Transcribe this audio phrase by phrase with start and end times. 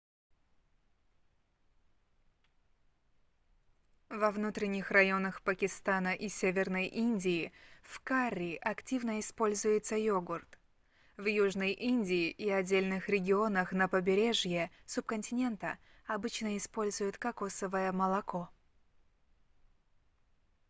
[4.09, 7.51] во внутренних районах пакистана и северной индии
[7.83, 10.57] в карри активно используется йогурт
[11.17, 15.77] в южной индии и отдельных регионах на побережье субконтинента
[16.07, 18.49] обычно используют кокосовое молоко